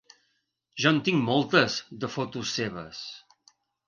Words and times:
Jo 0.85 0.93
en 0.95 1.01
tinc 1.07 1.19
moltes, 1.27 1.75
de 2.05 2.09
fotos 2.13 2.55
seves. 2.61 3.03